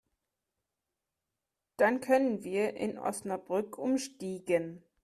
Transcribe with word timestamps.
Dann 1.77 1.99
können 2.01 2.43
wir 2.43 2.73
in 2.73 2.97
Osnabrück 2.97 3.77
umstiegen 3.77 4.83